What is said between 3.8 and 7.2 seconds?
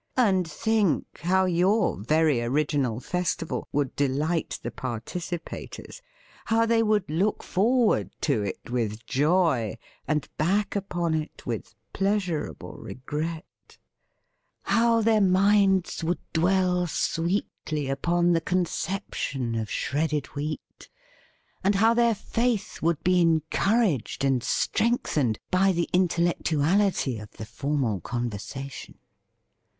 delight the par ticipators, how they would